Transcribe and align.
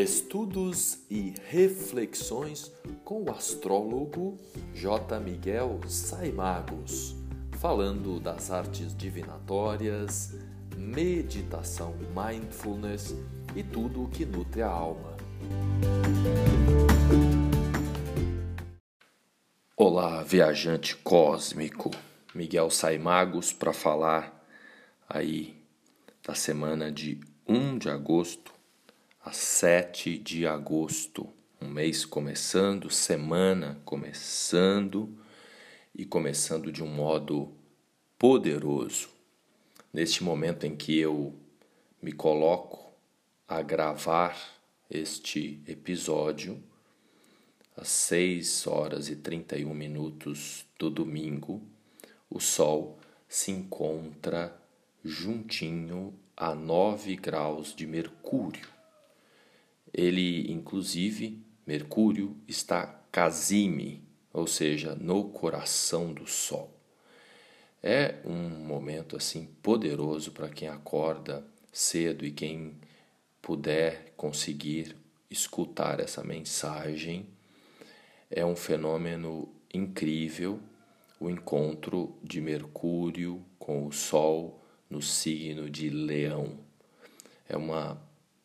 Estudos 0.00 1.00
e 1.10 1.34
reflexões 1.50 2.72
com 3.04 3.24
o 3.24 3.30
astrólogo 3.30 4.38
J. 4.72 5.20
Miguel 5.20 5.78
Saimagos, 5.86 7.14
falando 7.58 8.18
das 8.18 8.50
artes 8.50 8.96
divinatórias, 8.96 10.34
meditação, 10.74 11.94
mindfulness 12.16 13.14
e 13.54 13.62
tudo 13.62 14.04
o 14.04 14.08
que 14.08 14.24
nutre 14.24 14.62
a 14.62 14.68
alma. 14.68 15.18
Olá, 19.76 20.22
viajante 20.22 20.96
cósmico. 20.96 21.90
Miguel 22.34 22.70
Saimagos 22.70 23.52
para 23.52 23.74
falar 23.74 24.48
aí 25.06 25.62
da 26.26 26.34
semana 26.34 26.90
de 26.90 27.20
1 27.46 27.76
de 27.76 27.90
agosto 27.90 28.59
a 29.22 29.32
7 29.32 30.16
de 30.16 30.46
agosto. 30.46 31.28
Um 31.60 31.68
mês 31.68 32.06
começando, 32.06 32.88
semana 32.88 33.78
começando 33.84 35.14
e 35.94 36.06
começando 36.06 36.72
de 36.72 36.82
um 36.82 36.86
modo 36.86 37.52
poderoso. 38.18 39.10
Neste 39.92 40.24
momento 40.24 40.64
em 40.64 40.74
que 40.74 40.98
eu 40.98 41.34
me 42.00 42.12
coloco 42.12 42.94
a 43.46 43.60
gravar 43.60 44.38
este 44.90 45.62
episódio, 45.68 46.58
às 47.76 47.88
6 47.88 48.66
horas 48.66 49.10
e 49.10 49.16
31 49.16 49.74
minutos 49.74 50.64
do 50.78 50.88
domingo, 50.88 51.60
o 52.30 52.40
Sol 52.40 52.98
se 53.28 53.50
encontra 53.50 54.58
juntinho 55.04 56.14
a 56.34 56.54
9 56.54 57.16
graus 57.16 57.74
de 57.74 57.86
Mercúrio 57.86 58.79
ele, 59.92 60.50
inclusive, 60.50 61.42
Mercúrio 61.66 62.36
está 62.46 62.86
casime, 63.12 64.02
ou 64.32 64.46
seja, 64.46 64.94
no 64.94 65.24
coração 65.24 66.12
do 66.12 66.26
Sol. 66.26 66.76
É 67.82 68.16
um 68.24 68.48
momento 68.48 69.16
assim 69.16 69.48
poderoso 69.62 70.32
para 70.32 70.48
quem 70.48 70.68
acorda 70.68 71.44
cedo 71.72 72.26
e 72.26 72.30
quem 72.30 72.74
puder 73.40 74.12
conseguir 74.16 74.96
escutar 75.30 76.00
essa 76.00 76.22
mensagem. 76.22 77.26
É 78.30 78.44
um 78.44 78.54
fenômeno 78.54 79.48
incrível 79.72 80.60
o 81.18 81.28
encontro 81.28 82.16
de 82.22 82.40
Mercúrio 82.40 83.44
com 83.58 83.86
o 83.86 83.92
Sol 83.92 84.60
no 84.88 85.02
signo 85.02 85.68
de 85.70 85.90
Leão. 85.90 86.58
É 87.48 87.56
uma 87.56 88.00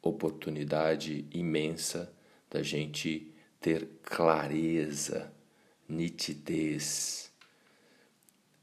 oportunidade 0.06 1.26
imensa 1.32 2.14
da 2.50 2.62
gente 2.62 3.34
ter 3.60 3.90
clareza, 4.04 5.34
nitidez, 5.90 7.32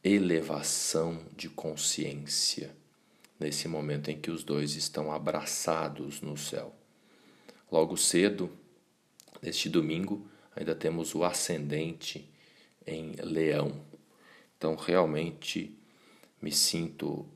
elevação 0.04 1.20
de 1.36 1.48
consciência 1.48 2.74
nesse 3.38 3.66
momento 3.66 4.08
em 4.08 4.20
que 4.20 4.30
os 4.30 4.44
dois 4.44 4.76
estão 4.76 5.10
abraçados 5.10 6.20
no 6.20 6.36
céu. 6.36 6.72
Logo 7.70 7.96
cedo, 7.96 8.48
neste 9.42 9.68
domingo, 9.68 10.28
ainda 10.54 10.76
temos 10.76 11.12
o 11.12 11.24
ascendente 11.24 12.30
em 12.86 13.12
Leão. 13.20 13.84
Então, 14.56 14.76
realmente 14.76 15.76
me 16.40 16.52
sinto 16.52 17.26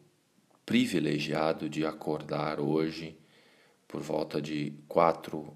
privilegiado 0.65 1.69
de 1.69 1.85
acordar 1.85 2.61
hoje 2.61 3.19
por 3.89 4.01
volta 4.03 4.41
de 4.41 4.73
quatro 4.89 5.53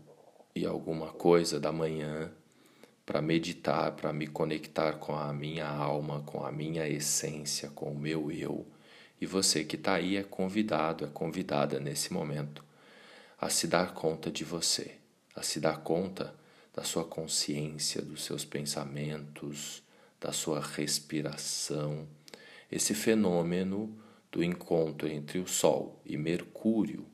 e 0.54 0.64
alguma 0.64 1.08
coisa 1.08 1.58
da 1.58 1.72
manhã 1.72 2.30
para 3.04 3.20
meditar, 3.20 3.92
para 3.92 4.12
me 4.12 4.26
conectar 4.26 4.94
com 4.94 5.16
a 5.16 5.32
minha 5.32 5.66
alma, 5.66 6.22
com 6.22 6.44
a 6.44 6.52
minha 6.52 6.88
essência, 6.88 7.68
com 7.70 7.90
o 7.90 7.98
meu 7.98 8.30
eu. 8.30 8.66
E 9.20 9.26
você 9.26 9.64
que 9.64 9.76
está 9.76 9.94
aí 9.94 10.16
é 10.16 10.22
convidado, 10.22 11.04
é 11.04 11.08
convidada 11.08 11.80
nesse 11.80 12.12
momento 12.12 12.64
a 13.40 13.48
se 13.48 13.66
dar 13.66 13.94
conta 13.94 14.30
de 14.30 14.44
você, 14.44 14.96
a 15.34 15.42
se 15.42 15.58
dar 15.58 15.78
conta 15.78 16.34
da 16.74 16.84
sua 16.84 17.04
consciência, 17.04 18.00
dos 18.00 18.24
seus 18.24 18.44
pensamentos, 18.44 19.82
da 20.20 20.30
sua 20.30 20.60
respiração. 20.60 22.06
Esse 22.70 22.94
fenômeno 22.94 23.92
do 24.30 24.44
encontro 24.44 25.08
entre 25.08 25.38
o 25.38 25.46
Sol 25.48 26.00
e 26.04 26.16
Mercúrio 26.16 27.04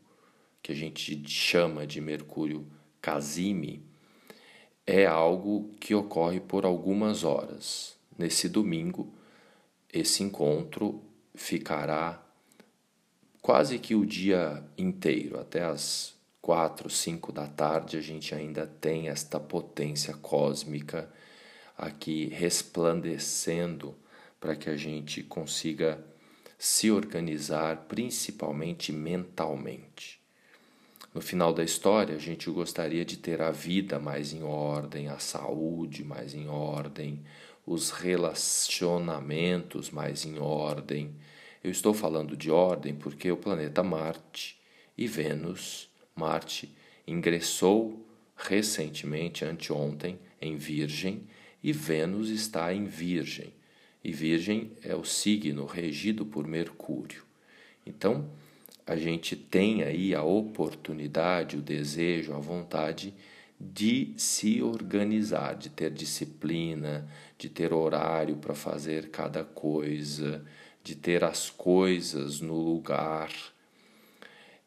que 0.67 0.73
a 0.73 0.75
gente 0.75 1.23
chama 1.29 1.87
de 1.87 2.01
Mercúrio 2.01 2.67
Casime, 3.01 3.85
é 4.85 5.07
algo 5.07 5.71
que 5.79 5.95
ocorre 5.95 6.41
por 6.41 6.65
algumas 6.67 7.23
horas. 7.23 7.97
Nesse 8.19 8.49
domingo, 8.49 9.15
esse 9.93 10.25
encontro 10.25 11.05
ficará 11.37 12.21
quase 13.41 13.79
que 13.79 13.95
o 13.95 14.05
dia 14.05 14.61
inteiro, 14.77 15.39
até 15.39 15.63
as 15.63 16.17
quatro, 16.43 16.91
cinco 16.91 17.31
da 17.31 17.47
tarde, 17.47 17.97
a 17.97 18.01
gente 18.01 18.35
ainda 18.35 18.67
tem 18.67 19.09
esta 19.09 19.39
potência 19.39 20.15
cósmica 20.15 21.09
aqui 21.79 22.27
resplandecendo 22.27 23.95
para 24.41 24.57
que 24.57 24.69
a 24.69 24.77
gente 24.77 25.23
consiga 25.23 26.05
se 26.59 26.91
organizar, 26.91 27.85
principalmente 27.87 28.91
mentalmente. 28.91 30.26
No 31.17 31.23
final 31.23 31.51
da 31.51 31.65
história, 31.65 32.15
a 32.15 32.19
gente 32.19 32.51
gostaria 32.51 33.03
de 33.03 33.17
ter 33.17 33.41
a 33.41 33.51
vida 33.51 33.99
mais 33.99 34.35
em 34.35 34.43
ordem, 34.43 35.09
a 35.09 35.19
saúde 35.19 36.05
mais 36.05 36.35
em 36.35 36.47
ordem, 36.47 37.25
os 37.65 37.89
relacionamentos 37.89 39.91
mais 39.91 40.27
em 40.27 40.39
ordem. 40.39 41.17
Eu 41.65 41.71
estou 41.71 41.95
falando 41.95 42.37
de 42.37 42.51
ordem 42.51 42.95
porque 42.95 43.33
o 43.33 43.37
planeta 43.39 43.83
Marte 43.83 44.61
e 44.95 45.07
Vênus, 45.07 45.89
Marte, 46.15 46.71
ingressou 47.07 48.07
recentemente, 48.37 49.43
anteontem, 49.43 50.19
em 50.39 50.59
Virgem 50.59 51.23
e 51.63 51.73
Vênus 51.73 52.29
está 52.29 52.75
em 52.75 52.85
Virgem. 52.85 53.55
E 54.05 54.13
Virgem 54.13 54.71
é 54.83 54.95
o 54.95 55.03
signo 55.03 55.65
regido 55.65 56.27
por 56.27 56.47
Mercúrio. 56.47 57.25
Então, 57.87 58.29
a 58.87 58.95
gente 58.95 59.35
tem 59.35 59.83
aí 59.83 60.15
a 60.15 60.23
oportunidade, 60.23 61.57
o 61.57 61.61
desejo, 61.61 62.33
a 62.33 62.39
vontade 62.39 63.13
de 63.59 64.15
se 64.17 64.63
organizar, 64.63 65.57
de 65.57 65.71
ter 65.71 65.91
disciplina, 65.91 67.09
de 67.37 67.49
ter 67.49 67.73
horário 67.73 68.37
para 68.37 68.55
fazer 68.55 69.11
cada 69.11 69.43
coisa, 69.43 70.45
de 70.85 70.95
ter 70.95 71.25
as 71.25 71.51
coisas 71.51 72.41
no 72.41 72.55
lugar. 72.55 73.33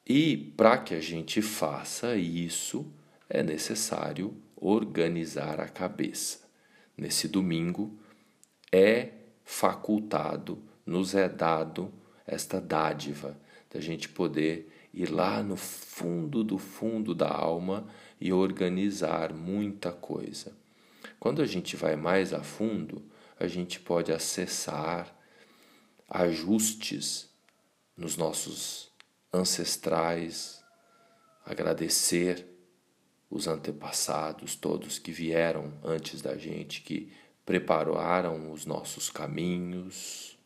E 0.06 0.36
para 0.36 0.78
que 0.80 0.96
a 0.96 1.00
gente 1.00 1.42
faça 1.42 2.18
isso, 2.18 2.92
é 3.30 3.42
necessário 3.42 4.36
organizar 4.58 5.62
a 5.62 5.70
cabeça. 5.70 6.40
Nesse 6.98 7.28
domingo 7.30 7.98
é 8.70 9.12
facultado, 9.46 10.62
nos 10.86 11.16
é 11.16 11.30
dado 11.30 11.94
esta 12.28 12.60
dádiva 12.60 13.38
da 13.70 13.80
gente 13.80 14.10
poder 14.10 14.72
ir 14.94 15.12
lá 15.12 15.44
no 15.44 15.56
fundo 15.56 16.44
do 16.44 16.58
fundo 16.58 17.14
da 17.14 17.30
alma 17.30 17.88
e 18.20 18.34
organizar 18.34 19.34
muita 19.34 19.92
coisa. 19.92 20.52
Quando 21.20 21.42
a 21.42 21.46
gente 21.46 21.76
vai 21.76 21.96
mais 21.96 22.34
a 22.34 22.42
fundo, 22.42 23.04
a 23.40 23.48
gente 23.48 23.80
pode 23.80 24.12
acessar 24.12 25.16
ajustes 26.10 27.30
nos 27.96 28.18
nossos 28.18 28.92
ancestrais, 29.32 30.64
agradecer 31.46 32.46
os 33.30 33.48
antepassados, 33.48 34.56
todos 34.56 34.98
que 34.98 35.12
vieram 35.12 35.72
antes 35.84 36.22
da 36.22 36.36
gente, 36.36 36.82
que 36.82 37.12
prepararam 37.46 38.52
os 38.52 38.66
nossos 38.66 39.10
caminhos. 39.10 40.38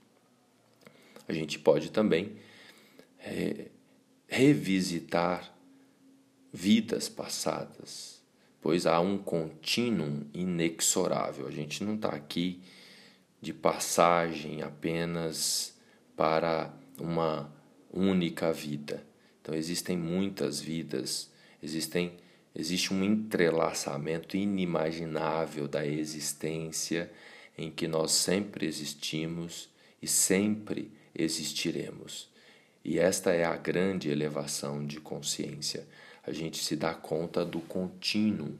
A 1.27 1.33
gente 1.33 1.57
pode 1.57 1.91
também 1.91 2.37
é, 3.23 3.67
revisitar 4.27 5.53
vidas 6.51 7.09
passadas, 7.09 8.21
pois 8.61 8.85
há 8.85 8.99
um 8.99 9.17
contínuo 9.17 10.27
inexorável. 10.33 11.47
A 11.47 11.51
gente 11.51 11.83
não 11.83 11.95
está 11.95 12.09
aqui 12.09 12.61
de 13.41 13.53
passagem 13.53 14.61
apenas 14.61 15.75
para 16.15 16.71
uma 16.99 17.51
única 17.91 18.53
vida. 18.53 19.03
Então 19.41 19.55
existem 19.55 19.97
muitas 19.97 20.59
vidas, 20.59 21.29
existem 21.61 22.17
existe 22.55 22.93
um 22.93 23.03
entrelaçamento 23.03 24.37
inimaginável 24.37 25.67
da 25.67 25.85
existência 25.85 27.11
em 27.57 27.71
que 27.71 27.87
nós 27.87 28.11
sempre 28.11 28.67
existimos 28.67 29.69
e 29.99 30.07
sempre 30.07 30.91
existiremos. 31.15 32.32
E 32.83 32.99
esta 32.99 33.31
é 33.31 33.45
a 33.45 33.55
grande 33.55 34.09
elevação 34.09 34.85
de 34.85 34.99
consciência, 34.99 35.87
a 36.25 36.31
gente 36.31 36.63
se 36.63 36.75
dá 36.75 36.93
conta 36.93 37.45
do 37.45 37.59
contínuo 37.59 38.57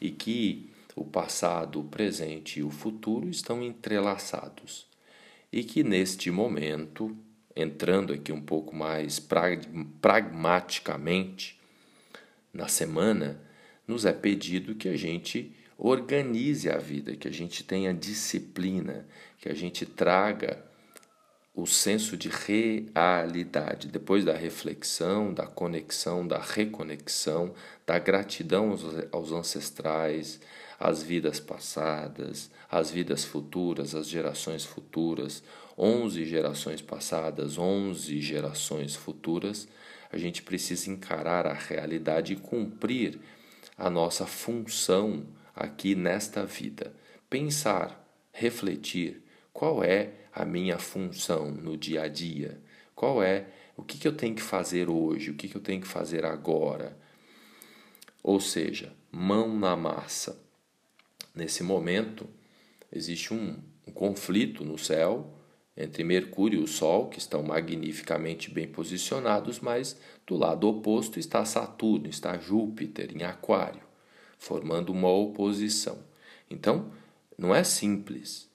e 0.00 0.10
que 0.10 0.70
o 0.94 1.04
passado, 1.04 1.80
o 1.80 1.84
presente 1.84 2.60
e 2.60 2.62
o 2.62 2.70
futuro 2.70 3.28
estão 3.28 3.62
entrelaçados. 3.62 4.86
E 5.52 5.64
que 5.64 5.82
neste 5.82 6.30
momento, 6.30 7.16
entrando 7.54 8.12
aqui 8.12 8.32
um 8.32 8.40
pouco 8.40 8.74
mais 8.74 9.20
pragmaticamente 10.00 11.60
na 12.52 12.68
semana, 12.68 13.40
nos 13.86 14.04
é 14.04 14.12
pedido 14.12 14.74
que 14.74 14.88
a 14.88 14.96
gente 14.96 15.54
organize 15.76 16.70
a 16.70 16.78
vida, 16.78 17.16
que 17.16 17.26
a 17.26 17.32
gente 17.32 17.64
tenha 17.64 17.92
disciplina, 17.92 19.06
que 19.38 19.48
a 19.48 19.54
gente 19.54 19.84
traga 19.84 20.64
o 21.54 21.66
senso 21.66 22.16
de 22.16 22.30
realidade, 22.30 23.88
depois 23.88 24.24
da 24.24 24.32
reflexão, 24.32 25.34
da 25.34 25.46
conexão, 25.46 26.26
da 26.26 26.38
reconexão, 26.38 27.52
da 27.86 27.98
gratidão 27.98 28.70
aos, 28.70 28.84
aos 29.12 29.32
ancestrais, 29.32 30.40
às 30.80 31.02
vidas 31.02 31.38
passadas, 31.38 32.50
às 32.70 32.90
vidas 32.90 33.24
futuras, 33.24 33.94
às 33.94 34.08
gerações 34.08 34.64
futuras, 34.64 35.42
11 35.76 36.24
gerações 36.24 36.80
passadas, 36.80 37.58
11 37.58 38.20
gerações 38.20 38.96
futuras, 38.96 39.68
a 40.10 40.16
gente 40.16 40.42
precisa 40.42 40.90
encarar 40.90 41.46
a 41.46 41.54
realidade 41.54 42.32
e 42.32 42.36
cumprir 42.36 43.20
a 43.76 43.90
nossa 43.90 44.26
função 44.26 45.26
aqui 45.54 45.94
nesta 45.94 46.44
vida. 46.44 46.94
Pensar, 47.28 48.04
refletir 48.32 49.22
qual 49.52 49.84
é 49.84 50.21
a 50.32 50.44
minha 50.44 50.78
função 50.78 51.50
no 51.50 51.76
dia 51.76 52.02
a 52.02 52.08
dia, 52.08 52.60
qual 52.94 53.22
é 53.22 53.46
o 53.76 53.82
que, 53.82 53.98
que 53.98 54.06
eu 54.06 54.16
tenho 54.16 54.34
que 54.34 54.42
fazer 54.42 54.88
hoje, 54.88 55.30
o 55.30 55.34
que, 55.34 55.48
que 55.48 55.56
eu 55.56 55.60
tenho 55.60 55.80
que 55.80 55.88
fazer 55.88 56.24
agora. 56.24 56.96
Ou 58.22 58.40
seja, 58.40 58.92
mão 59.10 59.58
na 59.58 59.76
massa. 59.76 60.40
Nesse 61.34 61.62
momento, 61.62 62.28
existe 62.92 63.34
um, 63.34 63.58
um 63.86 63.92
conflito 63.92 64.64
no 64.64 64.78
céu 64.78 65.38
entre 65.76 66.04
Mercúrio 66.04 66.60
e 66.60 66.62
o 66.62 66.68
Sol, 66.68 67.08
que 67.08 67.18
estão 67.18 67.42
magnificamente 67.42 68.50
bem 68.50 68.68
posicionados, 68.68 69.58
mas 69.58 69.98
do 70.26 70.36
lado 70.36 70.68
oposto 70.68 71.18
está 71.18 71.44
Saturno, 71.44 72.08
está 72.08 72.38
Júpiter 72.38 73.10
em 73.16 73.22
Aquário, 73.24 73.82
formando 74.38 74.92
uma 74.92 75.08
oposição. 75.08 75.98
Então, 76.50 76.92
não 77.38 77.54
é 77.54 77.64
simples, 77.64 78.51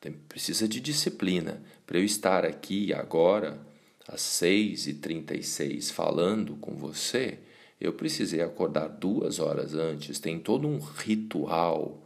tem, 0.00 0.12
precisa 0.12 0.66
de 0.66 0.80
disciplina. 0.80 1.62
Para 1.86 1.98
eu 1.98 2.04
estar 2.04 2.44
aqui 2.44 2.92
agora, 2.94 3.60
às 4.08 4.20
6h36, 4.20 5.92
falando 5.92 6.56
com 6.56 6.74
você, 6.74 7.38
eu 7.80 7.92
precisei 7.92 8.40
acordar 8.40 8.88
duas 8.88 9.38
horas 9.38 9.74
antes, 9.74 10.18
tem 10.18 10.38
todo 10.38 10.66
um 10.66 10.78
ritual. 10.78 12.02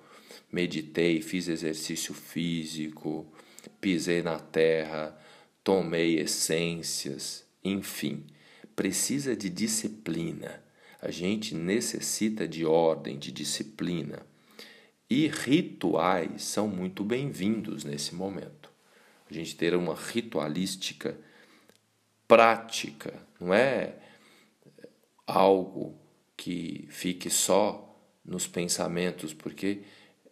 Meditei, 0.50 1.20
fiz 1.20 1.48
exercício 1.48 2.14
físico, 2.14 3.26
pisei 3.80 4.22
na 4.22 4.38
terra, 4.38 5.18
tomei 5.62 6.18
essências, 6.18 7.44
enfim, 7.64 8.24
precisa 8.76 9.34
de 9.34 9.48
disciplina. 9.48 10.62
A 11.00 11.10
gente 11.10 11.54
necessita 11.54 12.46
de 12.46 12.64
ordem, 12.64 13.18
de 13.18 13.30
disciplina. 13.30 14.24
E 15.08 15.26
rituais 15.26 16.42
são 16.44 16.66
muito 16.66 17.04
bem-vindos 17.04 17.84
nesse 17.84 18.14
momento. 18.14 18.70
A 19.30 19.34
gente 19.34 19.54
ter 19.54 19.74
uma 19.74 19.94
ritualística 19.94 21.18
prática, 22.26 23.12
não 23.38 23.52
é 23.52 23.96
algo 25.26 25.98
que 26.36 26.86
fique 26.90 27.28
só 27.28 27.94
nos 28.24 28.46
pensamentos, 28.46 29.34
porque 29.34 29.82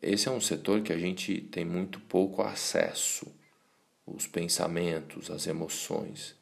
esse 0.01 0.27
é 0.29 0.31
um 0.31 0.41
setor 0.41 0.81
que 0.83 0.93
a 0.93 0.99
gente 0.99 1.43
tem 1.43 1.65
muito 1.65 2.01
pouco 2.01 2.43
acesso 2.43 3.31
os 4.07 4.27
pensamentos, 4.27 5.31
as 5.31 5.47
emoções. 5.47 6.35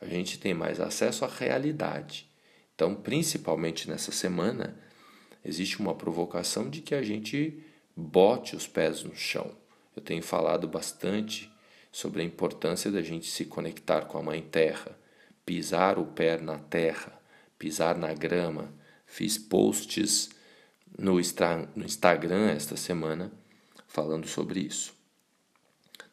A 0.00 0.06
gente 0.06 0.38
tem 0.38 0.54
mais 0.54 0.80
acesso 0.80 1.24
à 1.24 1.28
realidade. 1.28 2.28
Então, 2.74 2.94
principalmente 2.94 3.88
nessa 3.88 4.12
semana, 4.12 4.76
existe 5.46 5.78
uma 5.78 5.94
provocação 5.94 6.68
de 6.68 6.80
que 6.80 6.94
a 6.94 7.02
gente 7.02 7.62
bote 7.96 8.56
os 8.56 8.66
pés 8.66 9.04
no 9.04 9.14
chão. 9.14 9.50
Eu 9.94 10.02
tenho 10.02 10.22
falado 10.22 10.66
bastante 10.66 11.50
sobre 11.92 12.20
a 12.20 12.24
importância 12.24 12.90
da 12.90 13.00
gente 13.00 13.26
se 13.26 13.44
conectar 13.44 14.02
com 14.02 14.18
a 14.18 14.22
Mãe 14.22 14.42
Terra, 14.42 14.98
pisar 15.46 15.98
o 15.98 16.04
pé 16.04 16.36
na 16.38 16.58
terra, 16.58 17.18
pisar 17.58 17.96
na 17.96 18.12
grama. 18.12 18.70
Fiz 19.06 19.38
posts 19.38 20.30
no 20.98 21.20
Instagram 21.20 22.50
esta 22.50 22.76
semana 22.76 23.32
falando 23.86 24.26
sobre 24.26 24.60
isso. 24.60 24.94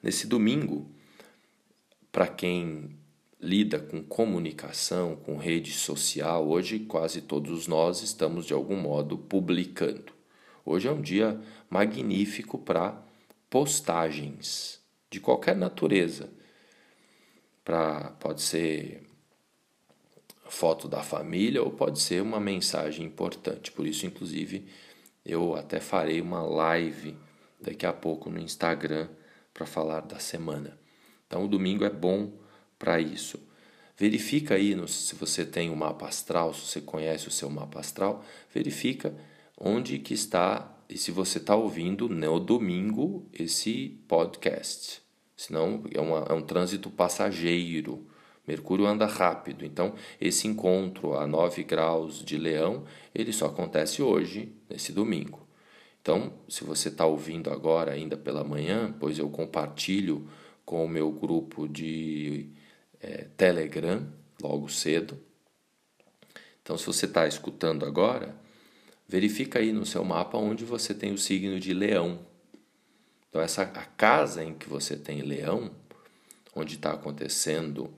Nesse 0.02 0.28
domingo, 0.28 0.90
para 2.12 2.28
quem 2.28 2.96
lida 3.44 3.78
com 3.78 4.02
comunicação, 4.02 5.18
com 5.18 5.36
rede 5.36 5.74
social, 5.74 6.48
hoje 6.48 6.80
quase 6.80 7.22
todos 7.22 7.68
nós 7.68 8.02
estamos 8.02 8.46
de 8.46 8.54
algum 8.54 8.78
modo 8.78 9.18
publicando. 9.18 10.14
Hoje 10.66 10.88
é 10.88 10.92
um 10.92 11.02
dia 11.02 11.38
magnífico 11.70 12.58
para 12.58 13.04
postagens 13.50 14.82
de 15.12 15.20
qualquer 15.20 15.58
natureza. 15.58 16.32
Pra, 17.66 18.12
pode 18.12 18.42
ser 18.42 19.04
foto 20.48 20.88
da 20.88 21.04
família 21.04 21.62
ou 21.62 21.70
pode 21.70 22.00
ser 22.00 22.22
uma 22.22 22.40
mensagem 22.40 23.06
importante. 23.06 23.74
Por 23.74 23.86
isso, 23.86 24.06
inclusive, 24.06 24.66
eu 25.26 25.54
até 25.54 25.82
farei 25.82 26.22
uma 26.22 26.42
live 26.44 27.18
daqui 27.60 27.86
a 27.86 27.92
pouco 27.92 28.30
no 28.30 28.40
Instagram 28.40 29.10
para 29.54 29.66
falar 29.66 30.02
da 30.02 30.20
semana. 30.20 30.80
Então, 31.28 31.44
o 31.44 31.48
domingo 31.48 31.84
é 31.84 31.90
bom 31.90 32.43
para 32.84 33.00
isso. 33.00 33.40
Verifica 33.96 34.56
aí 34.56 34.76
no, 34.76 34.90
se 34.90 35.16
você 35.16 35.46
tem 35.46 35.70
o 35.70 35.74
um 35.74 35.76
mapa 35.78 36.06
astral, 36.06 36.54
se 36.54 36.66
você 36.66 36.82
conhece 36.82 37.30
o 37.30 37.32
seu 37.32 37.50
mapa 37.50 37.80
astral, 37.80 38.26
verifica 38.54 39.16
onde 39.58 40.00
que 40.00 40.14
está 40.14 40.70
e 40.90 40.98
se 40.98 41.10
você 41.10 41.38
está 41.38 41.56
ouvindo 41.56 42.10
no 42.10 42.40
domingo 42.42 43.26
esse 43.32 43.98
podcast. 44.06 45.02
Senão 45.38 45.82
é, 45.94 46.02
uma, 46.02 46.26
é 46.30 46.34
um 46.34 46.42
trânsito 46.42 46.90
passageiro. 46.90 48.06
Mercúrio 48.46 48.86
anda 48.86 49.06
rápido, 49.06 49.64
então 49.64 49.94
esse 50.20 50.46
encontro 50.46 51.14
a 51.14 51.26
9 51.26 51.64
graus 51.64 52.22
de 52.22 52.38
leão, 52.38 52.84
ele 53.16 53.32
só 53.32 53.46
acontece 53.46 54.02
hoje, 54.02 54.54
nesse 54.70 54.92
domingo. 54.92 55.48
Então, 56.02 56.34
se 56.50 56.66
você 56.66 56.90
está 56.90 57.06
ouvindo 57.06 57.50
agora, 57.50 57.94
ainda 57.94 58.18
pela 58.18 58.44
manhã, 58.44 58.94
pois 59.00 59.18
eu 59.18 59.30
compartilho 59.30 60.28
com 60.66 60.84
o 60.84 60.90
meu 60.90 61.10
grupo 61.10 61.66
de 61.66 62.50
é, 63.04 63.28
Telegram 63.36 64.08
logo 64.42 64.70
cedo. 64.70 65.20
Então, 66.62 66.78
se 66.78 66.86
você 66.86 67.06
está 67.06 67.28
escutando 67.28 67.86
agora, 67.86 68.34
verifica 69.08 69.60
aí 69.60 69.74
no 69.74 69.86
seu 69.86 70.04
mapa 70.06 70.38
onde 70.38 70.64
você 70.64 70.94
tem 70.94 71.12
o 71.12 71.18
signo 71.18 71.60
de 71.60 71.74
Leão. 71.74 72.26
Então, 73.30 73.42
essa 73.42 73.64
a 73.64 73.86
casa 73.86 74.44
em 74.44 74.54
que 74.54 74.70
você 74.70 74.96
tem 74.96 75.22
Leão, 75.22 75.72
onde 76.56 76.76
está 76.76 76.94
acontecendo 76.94 77.94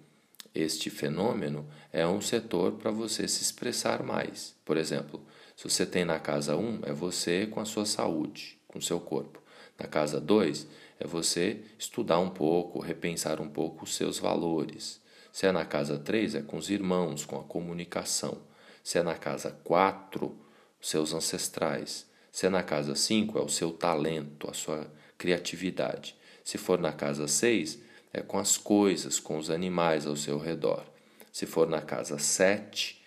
este 0.53 0.89
fenômeno, 0.89 1.67
é 1.93 2.07
um 2.07 2.21
setor 2.21 2.73
para 2.73 2.89
você 2.89 3.27
se 3.27 3.43
expressar 3.43 4.01
mais. 4.01 4.55
Por 4.65 4.77
exemplo, 4.77 5.21
se 5.55 5.69
você 5.69 5.85
tem 5.85 6.03
na 6.03 6.19
casa 6.19 6.55
1, 6.55 6.81
é 6.83 6.93
você 6.93 7.45
com 7.45 7.59
a 7.59 7.65
sua 7.65 7.85
saúde, 7.85 8.57
com 8.67 8.79
o 8.79 8.81
seu 8.81 8.99
corpo. 8.99 9.41
Na 9.77 9.87
casa 9.87 10.19
2, 10.19 10.67
é 10.99 11.05
você 11.05 11.61
estudar 11.77 12.19
um 12.19 12.29
pouco, 12.29 12.79
repensar 12.79 13.41
um 13.41 13.49
pouco 13.49 13.83
os 13.83 13.95
seus 13.95 14.17
valores. 14.17 15.01
Se 15.31 15.45
é 15.45 15.51
na 15.51 15.65
casa 15.65 15.97
3, 15.97 16.35
é 16.35 16.41
com 16.41 16.57
os 16.57 16.69
irmãos, 16.69 17.25
com 17.25 17.37
a 17.37 17.43
comunicação. 17.43 18.37
Se 18.83 18.97
é 18.97 19.03
na 19.03 19.15
casa 19.15 19.51
4, 19.63 20.33
seus 20.79 21.13
ancestrais. 21.13 22.05
Se 22.31 22.45
é 22.45 22.49
na 22.49 22.63
casa 22.63 22.95
5, 22.95 23.37
é 23.37 23.41
o 23.41 23.49
seu 23.49 23.71
talento, 23.71 24.49
a 24.49 24.53
sua 24.53 24.89
criatividade. 25.17 26.15
Se 26.43 26.57
for 26.57 26.79
na 26.79 26.93
casa 26.93 27.27
6, 27.27 27.79
é 28.13 28.21
com 28.21 28.39
as 28.39 28.57
coisas, 28.57 29.19
com 29.19 29.37
os 29.37 29.49
animais 29.49 30.05
ao 30.05 30.15
seu 30.15 30.37
redor. 30.37 30.85
Se 31.31 31.45
for 31.45 31.67
na 31.67 31.81
casa 31.81 32.17
7, 32.17 33.03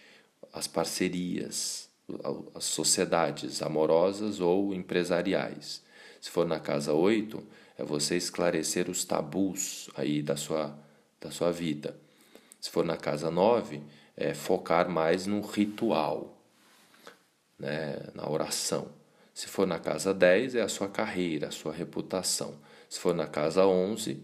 as 0.53 0.67
parcerias, 0.67 1.89
as 2.55 2.65
sociedades 2.65 3.63
amorosas 3.63 4.41
ou 4.41 4.75
empresariais. 4.75 5.83
Se 6.21 6.31
for 6.31 6.47
na 6.47 6.59
casa 6.59 6.93
8, 6.93 7.43
é 7.77 7.85
você 7.85 8.17
esclarecer 8.17 8.91
os 8.91 9.05
tabus 9.05 9.89
aí 9.97 10.23
da 10.23 10.37
sua, 10.37 10.77
da 11.21 11.31
sua 11.31 11.53
vida. 11.53 11.97
Se 12.61 12.71
for 12.71 12.85
na 12.85 12.97
casa 12.97 13.31
9, 13.31 13.81
é 14.17 14.35
focar 14.35 14.89
mais 14.89 15.27
no 15.27 15.41
ritual, 15.41 16.37
né, 17.59 17.99
na 18.15 18.29
oração. 18.29 18.91
Se 19.33 19.47
for 19.47 19.67
na 19.67 19.79
casa 19.79 20.13
10, 20.13 20.57
é 20.57 20.63
a 20.63 20.69
sua 20.69 20.89
carreira, 20.89 21.49
a 21.49 21.53
sua 21.53 21.73
reputação. 21.73 22.59
Se 22.89 22.99
for 22.99 23.15
na 23.15 23.29
casa 23.29 23.65
11, 23.65 24.21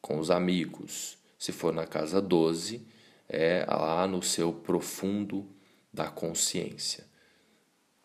com 0.00 0.18
os 0.18 0.30
amigos. 0.30 1.16
Se 1.38 1.52
for 1.52 1.72
na 1.72 1.86
casa 1.86 2.20
12, 2.20 2.84
é 3.28 3.64
lá 3.68 4.06
no 4.06 4.20
seu 4.22 4.52
profundo 4.52 5.48
da 5.92 6.10
consciência. 6.10 7.04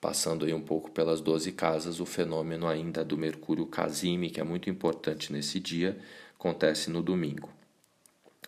Passando 0.08 0.46
aí 0.46 0.54
um 0.54 0.62
pouco 0.62 0.90
pelas 0.90 1.20
12 1.20 1.52
casas, 1.52 2.00
o 2.00 2.06
fenômeno 2.06 2.66
ainda 2.66 3.04
do 3.04 3.18
Mercúrio 3.18 3.66
Casime, 3.66 4.30
que 4.30 4.40
é 4.40 4.44
muito 4.46 4.70
importante 4.70 5.34
nesse 5.34 5.60
dia, 5.60 6.00
acontece 6.34 6.90
no 6.90 7.02
domingo. 7.04 7.52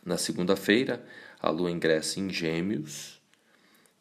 Na 0.05 0.17
segunda-feira, 0.17 1.05
a 1.37 1.49
lua 1.49 1.69
ingressa 1.69 2.17
em 2.17 2.29
Gêmeos, 2.29 3.21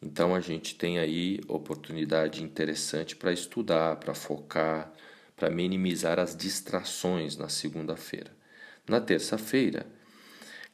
então 0.01 0.33
a 0.33 0.39
gente 0.39 0.73
tem 0.75 0.99
aí 0.99 1.41
oportunidade 1.49 2.41
interessante 2.41 3.13
para 3.13 3.33
estudar, 3.33 3.97
para 3.97 4.13
focar, 4.13 4.93
para 5.35 5.49
minimizar 5.49 6.17
as 6.17 6.33
distrações 6.33 7.35
na 7.35 7.49
segunda-feira. 7.49 8.31
Na 8.87 9.01
terça-feira, 9.01 9.85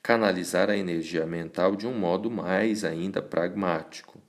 canalizar 0.03 0.69
a 0.69 0.77
energia 0.77 1.25
mental 1.25 1.75
de 1.75 1.87
um 1.87 1.97
modo 1.97 2.29
mais 2.29 2.83
ainda 2.83 3.23
pragmático. 3.23 4.21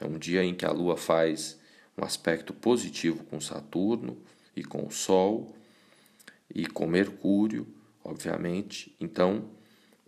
É 0.00 0.04
um 0.04 0.18
dia 0.18 0.42
em 0.42 0.52
que 0.52 0.66
a 0.66 0.72
lua 0.72 0.96
faz 0.96 1.61
um 1.96 2.04
aspecto 2.04 2.52
positivo 2.52 3.24
com 3.24 3.40
Saturno 3.40 4.16
e 4.56 4.64
com 4.64 4.86
o 4.86 4.90
Sol 4.90 5.54
e 6.54 6.66
com 6.66 6.86
Mercúrio, 6.86 7.66
obviamente. 8.04 8.94
Então, 9.00 9.44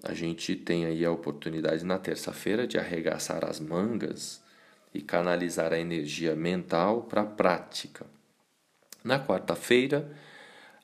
a 0.03 0.13
gente 0.13 0.55
tem 0.55 0.85
aí 0.87 1.05
a 1.05 1.11
oportunidade 1.11 1.85
na 1.85 1.99
terça-feira 1.99 2.67
de 2.67 2.79
arregaçar 2.79 3.45
as 3.45 3.59
mangas 3.59 4.43
e 4.93 5.01
canalizar 5.01 5.73
a 5.73 5.79
energia 5.79 6.37
mental 6.37 7.03
para 7.03 7.23
a 7.23 7.27
prática. 7.27 8.07
Na 9.03 9.19
quarta-feira, 9.19 10.11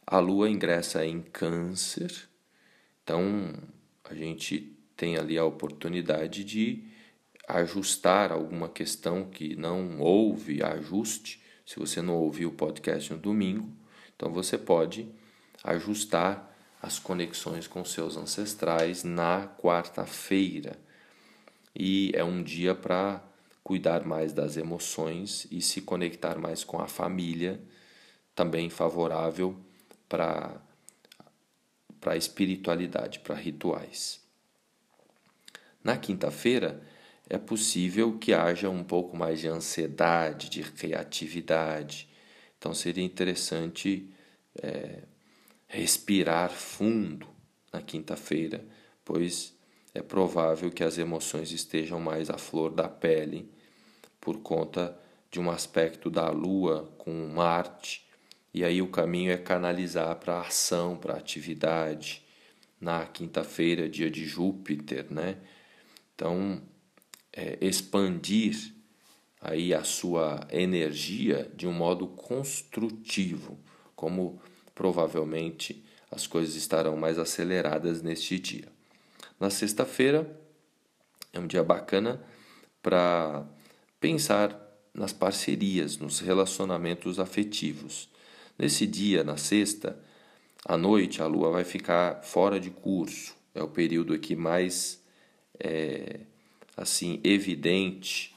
a 0.06 0.18
lua 0.18 0.50
ingressa 0.50 1.04
em 1.04 1.20
Câncer, 1.20 2.28
então 3.02 3.54
a 4.04 4.14
gente 4.14 4.76
tem 4.96 5.16
ali 5.16 5.38
a 5.38 5.44
oportunidade 5.44 6.42
de 6.44 6.89
ajustar 7.58 8.32
alguma 8.32 8.68
questão 8.68 9.24
que 9.24 9.56
não 9.56 10.00
houve 10.00 10.62
ajuste. 10.62 11.42
Se 11.64 11.78
você 11.78 12.02
não 12.02 12.14
ouviu 12.14 12.48
o 12.48 12.54
podcast 12.54 13.12
no 13.12 13.18
domingo, 13.18 13.70
então 14.14 14.32
você 14.32 14.58
pode 14.58 15.08
ajustar 15.62 16.50
as 16.82 16.98
conexões 16.98 17.66
com 17.66 17.84
seus 17.84 18.16
ancestrais 18.16 19.04
na 19.04 19.46
quarta-feira. 19.46 20.78
E 21.74 22.10
é 22.14 22.24
um 22.24 22.42
dia 22.42 22.74
para 22.74 23.22
cuidar 23.62 24.04
mais 24.04 24.32
das 24.32 24.56
emoções 24.56 25.46
e 25.50 25.60
se 25.60 25.82
conectar 25.82 26.38
mais 26.38 26.64
com 26.64 26.80
a 26.80 26.88
família, 26.88 27.60
também 28.34 28.68
favorável 28.70 29.56
para 30.08 30.60
para 32.00 32.16
espiritualidade, 32.16 33.18
para 33.18 33.34
rituais. 33.34 34.20
Na 35.84 35.98
quinta-feira, 35.98 36.82
é 37.30 37.38
possível 37.38 38.18
que 38.18 38.34
haja 38.34 38.68
um 38.68 38.82
pouco 38.82 39.16
mais 39.16 39.38
de 39.38 39.46
ansiedade, 39.46 40.50
de 40.50 40.64
criatividade. 40.64 42.08
Então 42.58 42.74
seria 42.74 43.04
interessante 43.04 44.12
é, 44.60 45.04
respirar 45.68 46.50
fundo 46.50 47.28
na 47.72 47.80
quinta-feira, 47.80 48.64
pois 49.04 49.54
é 49.94 50.02
provável 50.02 50.72
que 50.72 50.82
as 50.82 50.98
emoções 50.98 51.52
estejam 51.52 52.00
mais 52.00 52.28
à 52.28 52.36
flor 52.36 52.72
da 52.72 52.88
pele 52.88 53.48
por 54.20 54.40
conta 54.40 54.98
de 55.30 55.38
um 55.38 55.50
aspecto 55.52 56.10
da 56.10 56.28
Lua 56.30 56.92
com 56.98 57.28
Marte, 57.28 58.04
e 58.52 58.64
aí 58.64 58.82
o 58.82 58.88
caminho 58.88 59.30
é 59.30 59.36
canalizar 59.36 60.16
para 60.16 60.34
a 60.34 60.40
ação, 60.48 60.96
para 60.96 61.14
a 61.14 61.18
atividade. 61.18 62.24
Na 62.80 63.06
quinta-feira, 63.06 63.88
dia 63.88 64.10
de 64.10 64.24
Júpiter, 64.24 65.06
né? 65.08 65.36
Então, 66.14 66.60
é, 67.32 67.58
expandir 67.60 68.74
aí 69.40 69.72
a 69.72 69.84
sua 69.84 70.46
energia 70.50 71.50
de 71.54 71.66
um 71.66 71.72
modo 71.72 72.06
construtivo, 72.06 73.58
como 73.96 74.40
provavelmente 74.74 75.84
as 76.10 76.26
coisas 76.26 76.54
estarão 76.54 76.96
mais 76.96 77.18
aceleradas 77.18 78.02
neste 78.02 78.38
dia. 78.38 78.68
Na 79.38 79.48
sexta-feira 79.48 80.38
é 81.32 81.38
um 81.38 81.46
dia 81.46 81.62
bacana 81.62 82.20
para 82.82 83.46
pensar 84.00 84.58
nas 84.92 85.12
parcerias, 85.12 85.96
nos 85.96 86.20
relacionamentos 86.20 87.18
afetivos. 87.18 88.08
Nesse 88.58 88.86
dia, 88.86 89.22
na 89.22 89.36
sexta, 89.36 89.98
à 90.64 90.76
noite, 90.76 91.22
a 91.22 91.26
lua 91.26 91.50
vai 91.50 91.64
ficar 91.64 92.22
fora 92.22 92.58
de 92.58 92.70
curso. 92.70 93.34
É 93.54 93.62
o 93.62 93.68
período 93.68 94.12
aqui 94.12 94.36
mais 94.36 95.02
é, 95.58 96.20
assim 96.80 97.20
evidente 97.22 98.34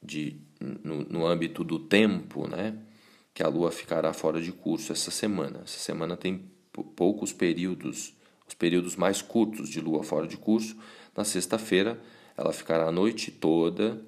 de, 0.00 0.36
no, 0.60 1.02
no 1.02 1.26
âmbito 1.26 1.64
do 1.64 1.80
tempo, 1.80 2.46
né? 2.46 2.78
Que 3.34 3.42
a 3.42 3.48
Lua 3.48 3.72
ficará 3.72 4.12
fora 4.12 4.40
de 4.40 4.52
curso 4.52 4.92
essa 4.92 5.10
semana. 5.10 5.62
Essa 5.64 5.78
semana 5.78 6.16
tem 6.16 6.44
poucos 6.94 7.32
períodos, 7.32 8.14
os 8.46 8.54
períodos 8.54 8.94
mais 8.94 9.20
curtos 9.20 9.68
de 9.68 9.80
Lua 9.80 10.04
fora 10.04 10.26
de 10.26 10.36
curso. 10.36 10.76
Na 11.16 11.24
sexta-feira, 11.24 12.00
ela 12.36 12.52
ficará 12.52 12.86
a 12.86 12.92
noite 12.92 13.32
toda 13.32 14.00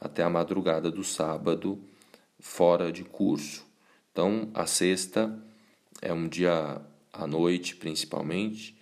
até 0.00 0.22
a 0.22 0.30
madrugada 0.30 0.90
do 0.90 1.04
sábado 1.04 1.78
fora 2.40 2.90
de 2.90 3.04
curso. 3.04 3.64
Então, 4.10 4.50
a 4.54 4.66
sexta 4.66 5.38
é 6.00 6.12
um 6.12 6.26
dia 6.26 6.80
à 7.12 7.26
noite, 7.26 7.76
principalmente, 7.76 8.75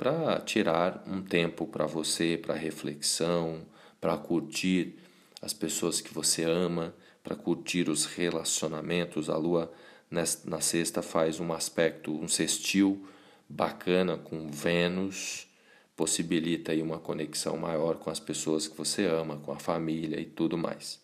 para 0.00 0.40
tirar 0.40 1.04
um 1.06 1.20
tempo 1.20 1.66
para 1.66 1.84
você, 1.84 2.40
para 2.40 2.54
reflexão, 2.54 3.60
para 4.00 4.16
curtir 4.16 4.94
as 5.42 5.52
pessoas 5.52 6.00
que 6.00 6.14
você 6.14 6.42
ama, 6.42 6.94
para 7.22 7.36
curtir 7.36 7.90
os 7.90 8.06
relacionamentos. 8.06 9.28
A 9.28 9.36
lua 9.36 9.70
na 10.10 10.60
sexta 10.62 11.02
faz 11.02 11.38
um 11.38 11.52
aspecto, 11.52 12.10
um 12.18 12.26
sextil 12.26 13.06
bacana 13.46 14.16
com 14.16 14.50
Vênus, 14.50 15.46
possibilita 15.94 16.72
aí 16.72 16.80
uma 16.80 16.98
conexão 16.98 17.58
maior 17.58 17.96
com 17.96 18.08
as 18.08 18.18
pessoas 18.18 18.66
que 18.66 18.78
você 18.78 19.04
ama, 19.04 19.36
com 19.36 19.52
a 19.52 19.58
família 19.58 20.18
e 20.18 20.24
tudo 20.24 20.56
mais. 20.56 20.98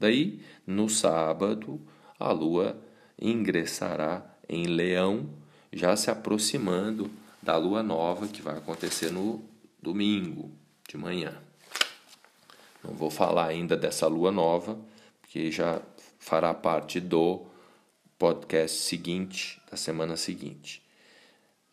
Daí, 0.00 0.40
no 0.66 0.88
sábado, 0.88 1.80
a 2.18 2.32
lua 2.32 2.76
ingressará 3.20 4.36
em 4.48 4.64
Leão, 4.64 5.30
já 5.72 5.94
se 5.94 6.10
aproximando 6.10 7.08
da 7.42 7.56
lua 7.56 7.82
nova 7.82 8.28
que 8.28 8.40
vai 8.40 8.56
acontecer 8.56 9.10
no 9.10 9.44
domingo 9.82 10.50
de 10.88 10.96
manhã. 10.96 11.36
Não 12.84 12.94
vou 12.94 13.10
falar 13.10 13.46
ainda 13.46 13.76
dessa 13.76 14.06
lua 14.06 14.30
nova, 14.30 14.78
porque 15.20 15.50
já 15.50 15.82
fará 16.18 16.54
parte 16.54 17.00
do 17.00 17.44
podcast 18.16 18.78
seguinte, 18.78 19.60
da 19.70 19.76
semana 19.76 20.16
seguinte. 20.16 20.82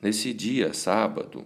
Nesse 0.01 0.33
dia, 0.33 0.73
sábado, 0.73 1.45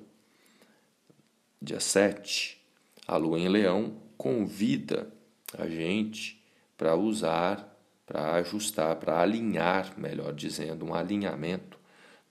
dia 1.61 1.79
7, 1.79 2.61
a 3.07 3.17
lua 3.17 3.39
em 3.39 3.49
Leão 3.49 3.97
convida 4.17 5.11
a 5.57 5.67
gente 5.67 6.41
para 6.77 6.95
usar, 6.95 7.77
para 8.05 8.35
ajustar, 8.35 8.95
para 8.97 9.19
alinhar, 9.19 9.93
melhor 9.97 10.33
dizendo, 10.33 10.85
um 10.85 10.93
alinhamento 10.93 11.77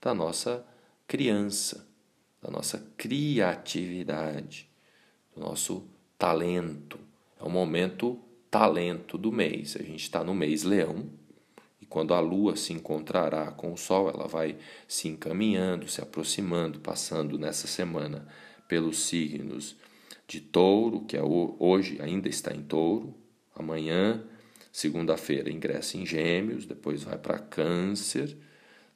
da 0.01 0.13
nossa 0.13 0.65
criança, 1.07 1.87
da 2.41 2.51
nossa 2.51 2.85
criatividade, 2.97 4.69
do 5.33 5.41
nosso 5.41 5.87
talento. 6.17 6.99
É 7.39 7.43
o 7.43 7.49
momento 7.49 8.19
talento 8.51 9.17
do 9.17 9.31
mês. 9.31 9.75
A 9.79 9.83
gente 9.83 10.03
está 10.03 10.23
no 10.23 10.33
mês 10.33 10.63
leão, 10.63 11.09
e 11.81 11.85
quando 11.85 12.13
a 12.13 12.19
lua 12.19 12.55
se 12.55 12.73
encontrará 12.73 13.51
com 13.51 13.73
o 13.73 13.77
sol, 13.77 14.09
ela 14.09 14.27
vai 14.27 14.57
se 14.87 15.07
encaminhando, 15.07 15.87
se 15.87 16.01
aproximando, 16.01 16.79
passando 16.79 17.37
nessa 17.37 17.67
semana 17.67 18.27
pelos 18.67 18.99
signos 18.99 19.75
de 20.27 20.39
touro, 20.39 21.01
que 21.05 21.17
é 21.17 21.21
hoje 21.23 22.01
ainda 22.01 22.29
está 22.29 22.53
em 22.53 22.61
touro, 22.61 23.13
amanhã, 23.55 24.23
segunda-feira, 24.71 25.51
ingressa 25.51 25.97
em 25.97 26.05
gêmeos, 26.05 26.65
depois 26.65 27.03
vai 27.03 27.17
para 27.17 27.37
câncer 27.37 28.37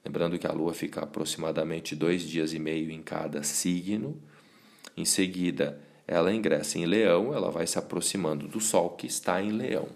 Lembrando 0.08 0.40
que 0.40 0.48
a 0.48 0.54
Lua 0.54 0.74
fica 0.74 1.02
aproximadamente 1.02 1.94
dois 1.94 2.22
dias 2.22 2.54
e 2.54 2.60
meio 2.60 2.90
em 2.90 3.04
cada 3.04 3.44
signo. 3.44 4.18
Em 4.96 5.04
seguida, 5.04 5.82
ela 6.08 6.34
ingressa 6.34 6.80
em 6.80 6.86
Leão, 6.86 7.34
ela 7.34 7.52
vai 7.52 7.68
se 7.68 7.78
aproximando 7.78 8.48
do 8.48 8.62
Sol 8.62 8.92
que 8.92 9.06
está 9.06 9.42
em 9.42 9.52
Leão. 9.52 9.90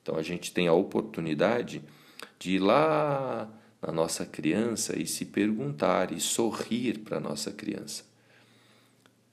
Então 0.00 0.14
a 0.14 0.22
gente 0.22 0.52
tem 0.52 0.68
a 0.68 0.72
oportunidade 0.72 1.82
de 2.38 2.52
ir 2.52 2.58
lá 2.60 3.50
na 3.82 3.92
nossa 3.92 4.24
criança 4.24 4.96
e 4.96 5.08
se 5.08 5.24
perguntar 5.24 6.12
e 6.12 6.20
sorrir 6.20 7.00
para 7.00 7.16
a 7.16 7.20
nossa 7.20 7.50
criança. 7.50 8.04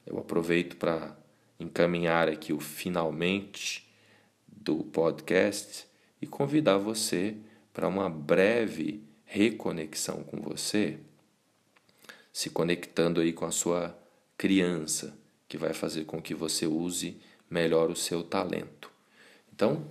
Eu 0.08 0.18
aproveito 0.18 0.76
para 0.78 1.16
encaminhar 1.60 2.30
aqui 2.30 2.52
o 2.52 2.60
finalmente 2.60 3.88
do 4.48 4.78
podcast 4.86 5.86
e 6.20 6.26
convidar 6.26 6.80
você 6.80 7.38
para 7.72 7.88
uma 7.88 8.10
breve 8.10 9.04
reconexão 9.36 10.24
com 10.24 10.40
você, 10.40 10.98
se 12.32 12.50
conectando 12.50 13.20
aí 13.20 13.34
com 13.34 13.44
a 13.44 13.52
sua 13.52 13.94
criança, 14.38 15.18
que 15.46 15.58
vai 15.58 15.74
fazer 15.74 16.06
com 16.06 16.22
que 16.22 16.34
você 16.34 16.66
use 16.66 17.20
melhor 17.50 17.92
o 17.92 17.98
seu 17.98 18.24
talento. 18.24 18.90
Então, 19.54 19.86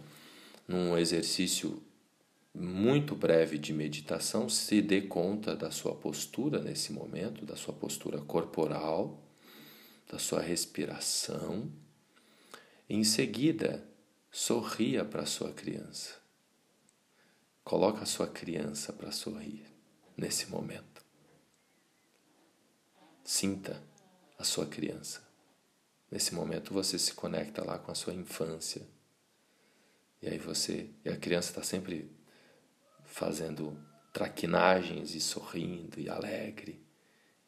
num 0.67 0.97
exercício 0.97 1.83
muito 2.55 3.15
breve 3.15 3.59
de 3.59 3.75
meditação, 3.75 4.49
se 4.49 4.81
dê 4.81 5.03
conta 5.03 5.55
da 5.55 5.71
sua 5.71 5.95
postura 5.95 6.63
nesse 6.63 6.91
momento, 6.91 7.45
da 7.45 7.55
sua 7.55 7.75
postura 7.75 8.23
corporal, 8.23 9.23
da 10.11 10.19
sua 10.19 10.41
respiração. 10.41 11.71
Em 12.89 13.05
seguida, 13.05 13.87
sorria 14.33 15.05
para 15.05 15.23
a 15.23 15.27
sua 15.27 15.53
criança. 15.53 16.24
Coloca 17.65 18.03
a 18.03 18.07
sua 18.07 18.27
criança 18.27 18.93
para 18.93 19.11
sorrir 19.11 19.65
nesse 20.15 20.51
momento. 20.51 21.03
Sinta 23.25 23.83
a 24.39 24.45
sua 24.45 24.67
criança. 24.67 25.27
Nesse 26.11 26.35
momento 26.35 26.75
você 26.75 26.99
se 26.99 27.15
conecta 27.15 27.65
lá 27.65 27.79
com 27.79 27.91
a 27.91 27.95
sua 27.95 28.13
infância. 28.13 28.87
E 30.21 30.29
aí 30.29 30.39
você, 30.39 30.91
e 31.03 31.09
a 31.09 31.17
criança 31.17 31.49
está 31.49 31.63
sempre 31.63 32.15
fazendo 33.03 33.83
traquinagens 34.13 35.15
e 35.15 35.21
sorrindo 35.21 35.99
e 35.99 36.11
alegre. 36.11 36.85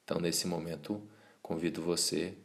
Então 0.03 0.19
nesse 0.19 0.47
momento 0.47 1.07
convido 1.43 1.83
você 1.83 2.39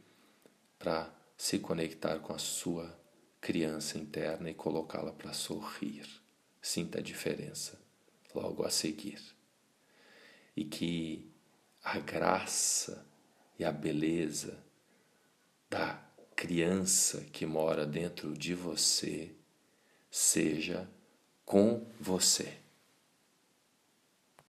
para 0.78 1.10
se 1.38 1.58
conectar 1.58 2.20
com 2.20 2.34
a 2.34 2.38
sua 2.38 3.00
criança 3.40 3.98
interna 3.98 4.50
e 4.50 4.54
colocá-la 4.54 5.13
para 5.13 5.32
sorrir. 5.32 6.21
Sinta 6.62 7.00
a 7.00 7.01
diferença 7.01 7.80
logo 8.34 8.63
a 8.63 8.70
seguir. 8.70 9.20
E 10.56 10.63
que 10.63 11.32
a 11.84 12.00
graça 12.00 13.06
e 13.58 13.65
a 13.65 13.72
beleza 13.72 14.63
da 15.70 16.03
criança 16.36 17.22
que 17.32 17.46
mora 17.46 17.86
dentro 17.86 18.38
de 18.38 18.53
você 18.53 19.34
seja 20.10 20.89
com 21.46 21.86
você. 22.00 22.61